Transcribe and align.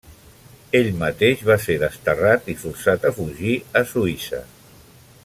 Ell 0.79 0.87
mateix 1.01 1.43
va 1.49 1.57
ser 1.67 1.75
desterrat 1.85 2.51
i 2.53 2.57
forçat 2.65 3.07
a 3.11 3.15
fugir 3.19 3.55
a 3.83 3.85
Suïssa. 3.93 4.45